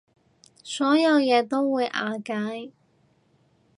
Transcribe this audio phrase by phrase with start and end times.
[0.63, 2.71] 所有嘢就會瓦解